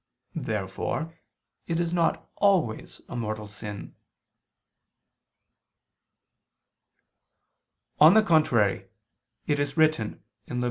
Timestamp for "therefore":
0.33-1.13